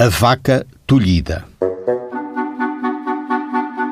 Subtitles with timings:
[0.00, 1.44] A vaca tolhida.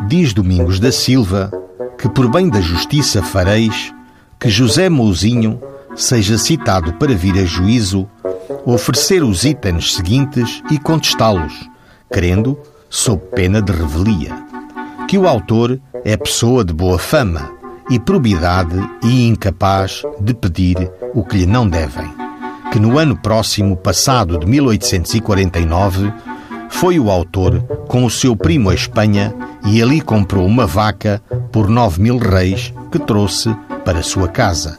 [0.07, 1.53] Diz Domingos da Silva
[1.99, 3.93] que, por bem da justiça fareis,
[4.41, 5.61] que José Mouzinho
[5.95, 8.09] seja citado para vir a juízo,
[8.65, 11.69] oferecer os itens seguintes e contestá-los,
[12.11, 14.35] querendo, sob pena de revelia.
[15.07, 17.53] Que o autor é pessoa de boa fama
[17.91, 22.18] e probidade e incapaz de pedir o que lhe não devem
[22.73, 26.13] que no ano próximo passado de 1849
[26.69, 29.35] foi o autor com o seu primo a Espanha
[29.67, 34.79] e ali comprou uma vaca por nove mil reis que trouxe para sua casa,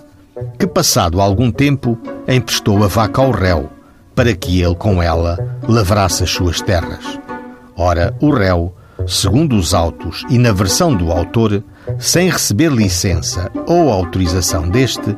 [0.57, 1.97] que passado algum tempo
[2.27, 3.69] emprestou a vaca ao réu
[4.15, 7.19] para que ele com ela lavrasse as suas terras.
[7.75, 8.75] Ora, o réu,
[9.07, 11.63] segundo os autos e na versão do autor,
[11.97, 15.15] sem receber licença ou autorização deste,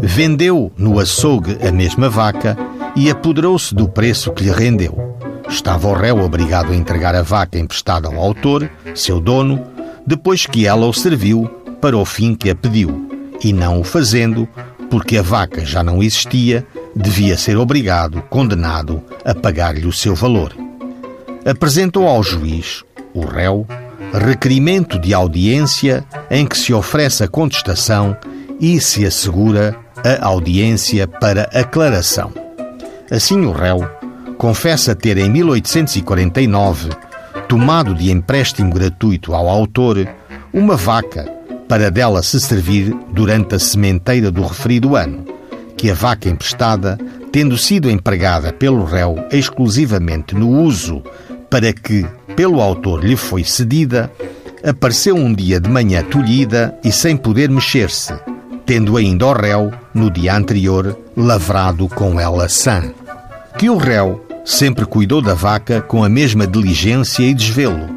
[0.00, 2.56] vendeu no açougue a mesma vaca
[2.94, 5.16] e apoderou-se do preço que lhe rendeu.
[5.48, 9.62] Estava o réu obrigado a entregar a vaca emprestada ao autor, seu dono,
[10.06, 11.46] depois que ela o serviu
[11.80, 13.08] para o fim que a pediu,
[13.42, 14.48] e não o fazendo,
[14.90, 20.54] porque a vaca já não existia, devia ser obrigado, condenado, a pagar-lhe o seu valor.
[21.44, 23.66] Apresentou ao juiz, o réu,
[24.12, 28.16] requerimento de audiência em que se oferece a contestação
[28.60, 32.32] e se assegura a audiência para aclaração.
[33.10, 33.88] Assim, o réu
[34.36, 36.90] confessa ter em 1849
[37.48, 40.08] tomado de empréstimo gratuito ao autor
[40.52, 41.24] uma vaca
[41.68, 45.24] para dela se servir durante a sementeira do referido ano,
[45.76, 46.98] que a vaca emprestada,
[47.30, 51.02] tendo sido empregada pelo réu exclusivamente no uso
[51.48, 54.10] para que pelo autor lhe foi cedida,
[54.64, 58.14] apareceu um dia de manhã tolhida e sem poder mexer-se,
[58.64, 62.92] tendo ainda o réu, no dia anterior, lavrado com ela sã.
[63.58, 67.88] Que o réu sempre cuidou da vaca com a mesma diligência e desvelo,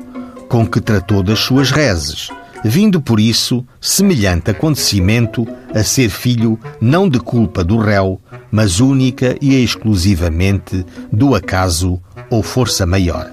[0.50, 2.30] com que tratou das suas rezes,
[2.64, 8.20] vindo por isso semelhante acontecimento a ser filho não de culpa do réu,
[8.52, 13.30] mas única e exclusivamente do acaso ou força maior.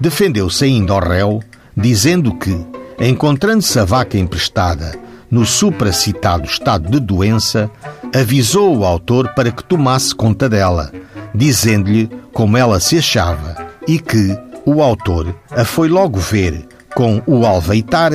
[0.00, 1.42] Defendeu-se ainda ao réu,
[1.76, 2.56] dizendo que,
[2.98, 5.03] encontrando-se a vaca emprestada
[5.34, 7.68] no supracitado estado de doença,
[8.14, 10.92] avisou o autor para que tomasse conta dela,
[11.34, 13.56] dizendo-lhe como ela se achava
[13.88, 18.12] e que o autor a foi logo ver com o alveitar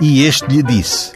[0.00, 1.10] e este lhe disse: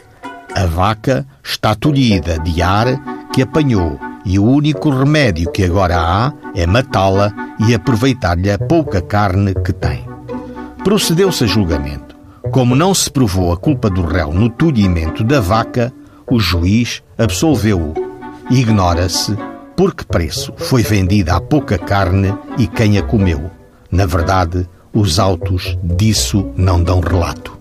[0.53, 2.87] A vaca está tolhida de ar
[3.31, 7.31] que apanhou e o único remédio que agora há é matá-la
[7.65, 10.03] e aproveitar-lhe a pouca carne que tem.
[10.83, 12.04] Procedeu-se a julgamento.
[12.55, 15.91] Como não se provou a culpa do réu no tolhimento da vaca,
[16.25, 17.93] o juiz absolveu-o.
[18.49, 19.35] Ignora-se
[19.75, 23.51] por que preço foi vendida a pouca carne e quem a comeu.
[23.91, 27.59] Na verdade, os autos disso não dão relato.